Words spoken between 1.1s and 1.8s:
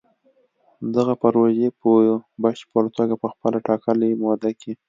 پروژې به